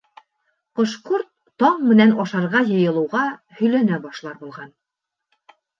Ҡош-ҡорт 0.79 1.29
таң 1.65 1.77
менән 1.91 2.15
ашарға 2.25 2.65
йыйылыуға 2.73 3.23
һөйләнә 3.61 4.05
башлар 4.09 4.45
булған: 4.45 4.77